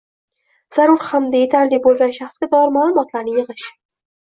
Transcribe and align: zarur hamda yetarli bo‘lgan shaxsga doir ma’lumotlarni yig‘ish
zarur 0.77 1.03
hamda 1.11 1.43
yetarli 1.43 1.81
bo‘lgan 1.85 2.19
shaxsga 2.21 2.53
doir 2.57 2.77
ma’lumotlarni 2.83 3.41
yig‘ish 3.41 3.73